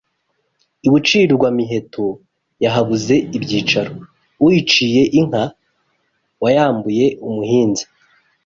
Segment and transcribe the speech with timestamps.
[0.85, 2.05] I Bucirwa-miheto
[2.63, 3.93] yahabuze ibyicaro,
[4.45, 5.43] Uyiciye inka
[6.43, 7.85] wayambuye umuhinza